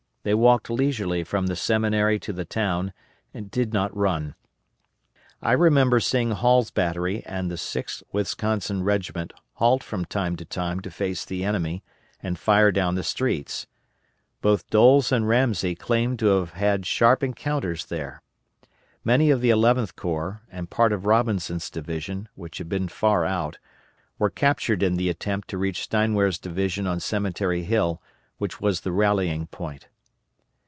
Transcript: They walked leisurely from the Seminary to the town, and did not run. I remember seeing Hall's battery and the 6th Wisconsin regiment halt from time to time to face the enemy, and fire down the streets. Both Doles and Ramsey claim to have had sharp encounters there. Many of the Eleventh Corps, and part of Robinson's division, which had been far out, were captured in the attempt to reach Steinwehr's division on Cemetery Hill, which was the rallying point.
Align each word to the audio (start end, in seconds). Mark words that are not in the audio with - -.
They 0.23 0.35
walked 0.35 0.69
leisurely 0.69 1.23
from 1.23 1.47
the 1.47 1.55
Seminary 1.55 2.19
to 2.19 2.31
the 2.31 2.45
town, 2.45 2.93
and 3.33 3.49
did 3.49 3.73
not 3.73 3.97
run. 3.97 4.35
I 5.41 5.53
remember 5.53 5.99
seeing 5.99 6.29
Hall's 6.29 6.69
battery 6.69 7.23
and 7.25 7.49
the 7.49 7.55
6th 7.55 8.03
Wisconsin 8.11 8.83
regiment 8.83 9.33
halt 9.53 9.81
from 9.83 10.05
time 10.05 10.35
to 10.35 10.45
time 10.45 10.79
to 10.81 10.91
face 10.91 11.25
the 11.25 11.43
enemy, 11.43 11.81
and 12.21 12.37
fire 12.37 12.71
down 12.71 12.93
the 12.93 13.01
streets. 13.01 13.65
Both 14.41 14.69
Doles 14.69 15.11
and 15.11 15.27
Ramsey 15.27 15.73
claim 15.73 16.17
to 16.17 16.27
have 16.27 16.51
had 16.51 16.85
sharp 16.85 17.23
encounters 17.23 17.85
there. 17.85 18.21
Many 19.03 19.31
of 19.31 19.41
the 19.41 19.49
Eleventh 19.49 19.95
Corps, 19.95 20.41
and 20.51 20.69
part 20.69 20.93
of 20.93 21.07
Robinson's 21.07 21.71
division, 21.71 22.29
which 22.35 22.59
had 22.59 22.69
been 22.69 22.89
far 22.89 23.25
out, 23.25 23.57
were 24.19 24.29
captured 24.29 24.83
in 24.83 24.97
the 24.97 25.09
attempt 25.09 25.47
to 25.47 25.57
reach 25.57 25.81
Steinwehr's 25.81 26.37
division 26.37 26.85
on 26.85 26.99
Cemetery 26.99 27.63
Hill, 27.63 28.03
which 28.37 28.61
was 28.61 28.81
the 28.81 28.91
rallying 28.91 29.47
point. 29.47 29.87